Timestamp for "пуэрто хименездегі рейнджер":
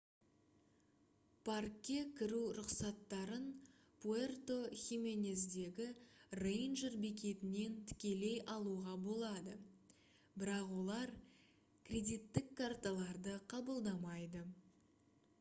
4.05-6.97